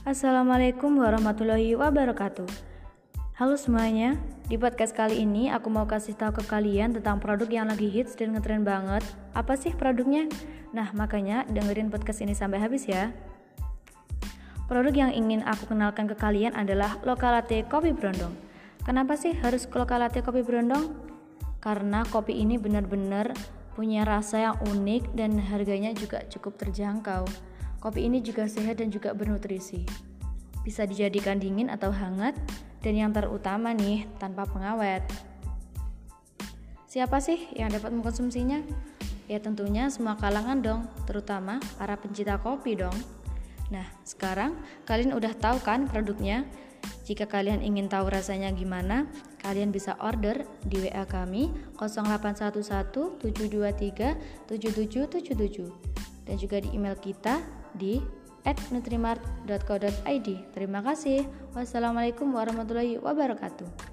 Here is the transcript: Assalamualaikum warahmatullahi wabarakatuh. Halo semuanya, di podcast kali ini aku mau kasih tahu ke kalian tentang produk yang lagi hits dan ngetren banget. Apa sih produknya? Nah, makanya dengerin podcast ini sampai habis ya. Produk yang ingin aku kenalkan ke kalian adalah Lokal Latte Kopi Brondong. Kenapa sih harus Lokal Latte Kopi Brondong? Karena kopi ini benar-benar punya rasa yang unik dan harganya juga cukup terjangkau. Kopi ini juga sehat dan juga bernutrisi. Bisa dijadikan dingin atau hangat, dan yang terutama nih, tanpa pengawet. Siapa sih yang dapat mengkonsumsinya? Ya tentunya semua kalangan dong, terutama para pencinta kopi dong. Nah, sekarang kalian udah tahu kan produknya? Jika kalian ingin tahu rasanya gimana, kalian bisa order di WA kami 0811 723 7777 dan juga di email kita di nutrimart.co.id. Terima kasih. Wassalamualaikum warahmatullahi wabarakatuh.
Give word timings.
Assalamualaikum 0.00 0.96
warahmatullahi 0.96 1.76
wabarakatuh. 1.76 2.48
Halo 3.36 3.52
semuanya, 3.60 4.16
di 4.48 4.56
podcast 4.56 4.96
kali 4.96 5.28
ini 5.28 5.52
aku 5.52 5.68
mau 5.68 5.84
kasih 5.84 6.16
tahu 6.16 6.40
ke 6.40 6.48
kalian 6.48 6.96
tentang 6.96 7.20
produk 7.20 7.44
yang 7.44 7.68
lagi 7.68 7.84
hits 7.92 8.16
dan 8.16 8.32
ngetren 8.32 8.64
banget. 8.64 9.04
Apa 9.36 9.60
sih 9.60 9.76
produknya? 9.76 10.24
Nah, 10.72 10.88
makanya 10.96 11.44
dengerin 11.52 11.92
podcast 11.92 12.24
ini 12.24 12.32
sampai 12.32 12.64
habis 12.64 12.88
ya. 12.88 13.12
Produk 14.72 14.96
yang 14.96 15.12
ingin 15.12 15.44
aku 15.44 15.68
kenalkan 15.68 16.08
ke 16.08 16.16
kalian 16.16 16.56
adalah 16.56 16.96
Lokal 17.04 17.36
Latte 17.36 17.60
Kopi 17.68 17.92
Brondong. 17.92 18.32
Kenapa 18.88 19.20
sih 19.20 19.36
harus 19.36 19.68
Lokal 19.68 20.00
Latte 20.00 20.24
Kopi 20.24 20.40
Brondong? 20.40 20.96
Karena 21.60 22.08
kopi 22.08 22.40
ini 22.40 22.56
benar-benar 22.56 23.36
punya 23.76 24.08
rasa 24.08 24.48
yang 24.48 24.56
unik 24.64 25.12
dan 25.12 25.36
harganya 25.36 25.92
juga 25.92 26.24
cukup 26.24 26.56
terjangkau. 26.56 27.49
Kopi 27.80 28.04
ini 28.04 28.20
juga 28.20 28.44
sehat 28.44 28.84
dan 28.84 28.92
juga 28.92 29.16
bernutrisi. 29.16 29.88
Bisa 30.60 30.84
dijadikan 30.84 31.40
dingin 31.40 31.72
atau 31.72 31.88
hangat, 31.88 32.36
dan 32.84 32.92
yang 32.92 33.12
terutama 33.16 33.72
nih, 33.72 34.04
tanpa 34.20 34.44
pengawet. 34.44 35.00
Siapa 36.84 37.24
sih 37.24 37.48
yang 37.56 37.72
dapat 37.72 37.88
mengkonsumsinya? 37.96 38.60
Ya 39.32 39.40
tentunya 39.40 39.88
semua 39.88 40.20
kalangan 40.20 40.60
dong, 40.60 40.84
terutama 41.08 41.56
para 41.80 41.96
pencinta 41.96 42.36
kopi 42.36 42.76
dong. 42.76 42.92
Nah, 43.72 43.86
sekarang 44.04 44.60
kalian 44.84 45.16
udah 45.16 45.32
tahu 45.38 45.56
kan 45.64 45.88
produknya? 45.88 46.44
Jika 47.08 47.24
kalian 47.24 47.64
ingin 47.64 47.88
tahu 47.88 48.12
rasanya 48.12 48.52
gimana, 48.52 49.08
kalian 49.40 49.72
bisa 49.72 49.96
order 50.04 50.44
di 50.66 50.84
WA 50.84 51.08
kami 51.08 51.48
0811 51.80 53.22
723 53.24 54.50
7777 54.50 56.28
dan 56.28 56.34
juga 56.38 56.62
di 56.62 56.68
email 56.70 56.94
kita 56.94 57.59
di 57.76 58.00
nutrimart.co.id. 58.72 60.28
Terima 60.56 60.80
kasih. 60.80 61.28
Wassalamualaikum 61.52 62.32
warahmatullahi 62.32 62.96
wabarakatuh. 62.96 63.89